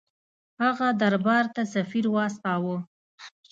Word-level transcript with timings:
هغه 0.63 0.87
دربار 1.01 1.45
ته 1.55 1.61
سفیر 1.75 2.05
واستاوه. 2.11 2.77